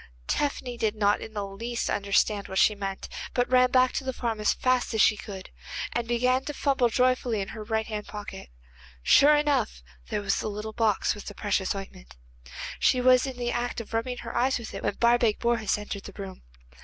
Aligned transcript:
Tephany 0.27 0.79
did 0.79 0.95
not 0.95 1.21
in 1.21 1.35
the 1.35 1.45
least 1.45 1.87
understand 1.87 2.47
what 2.47 2.57
she 2.57 2.73
meant, 2.73 3.07
but 3.35 3.47
ran 3.51 3.69
back 3.69 3.91
to 3.91 4.03
the 4.03 4.11
farm 4.13 4.39
as 4.39 4.51
fast 4.51 4.95
as 4.95 5.01
she 5.03 5.15
could, 5.15 5.51
and 5.93 6.07
began 6.07 6.43
to 6.45 6.55
fumble 6.55 6.89
joyfully 6.89 7.39
in 7.39 7.49
her 7.49 7.63
right 7.63 7.85
hand 7.85 8.07
pocket. 8.07 8.49
Sure 9.03 9.35
enough, 9.35 9.83
there 10.09 10.23
was 10.23 10.39
the 10.39 10.47
little 10.49 10.73
box 10.73 11.13
with 11.13 11.25
the 11.25 11.35
precious 11.35 11.75
ointment. 11.75 12.15
She 12.79 12.99
was 12.99 13.27
in 13.27 13.37
the 13.37 13.51
act 13.51 13.79
of 13.79 13.93
rubbing 13.93 14.17
her 14.25 14.35
eyes 14.35 14.57
with 14.57 14.73
it 14.73 14.81
when 14.81 14.95
Barbaik 14.95 15.37
Bourhis 15.39 15.77
entered 15.77 16.05
the 16.05 16.19
room. 16.19 16.41